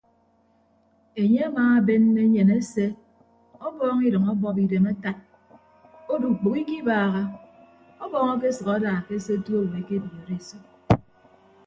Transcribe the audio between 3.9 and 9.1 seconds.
idʌñ ọbọp idem atad odo ukpәho ikibaaha ọbọọñ akesʌk ada